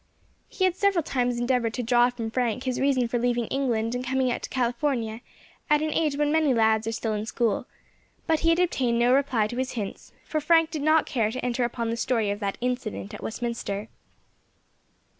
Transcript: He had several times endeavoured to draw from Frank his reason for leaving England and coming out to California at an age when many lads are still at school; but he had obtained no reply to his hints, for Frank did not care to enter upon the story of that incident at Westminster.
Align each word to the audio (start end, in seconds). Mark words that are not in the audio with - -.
He 0.49 0.63
had 0.63 0.75
several 0.75 1.03
times 1.03 1.39
endeavoured 1.39 1.75
to 1.75 1.83
draw 1.83 2.09
from 2.09 2.31
Frank 2.31 2.63
his 2.63 2.79
reason 2.79 3.07
for 3.07 3.19
leaving 3.19 3.45
England 3.49 3.93
and 3.93 4.03
coming 4.03 4.31
out 4.31 4.41
to 4.41 4.49
California 4.49 5.21
at 5.69 5.83
an 5.83 5.91
age 5.91 6.17
when 6.17 6.31
many 6.31 6.55
lads 6.55 6.87
are 6.87 6.91
still 6.91 7.13
at 7.13 7.27
school; 7.27 7.67
but 8.25 8.39
he 8.39 8.49
had 8.49 8.57
obtained 8.57 8.97
no 8.97 9.13
reply 9.13 9.45
to 9.45 9.57
his 9.57 9.73
hints, 9.73 10.11
for 10.25 10.41
Frank 10.41 10.71
did 10.71 10.81
not 10.81 11.05
care 11.05 11.29
to 11.29 11.45
enter 11.45 11.63
upon 11.65 11.91
the 11.91 11.95
story 11.97 12.31
of 12.31 12.39
that 12.39 12.57
incident 12.61 13.13
at 13.13 13.21
Westminster. 13.21 13.89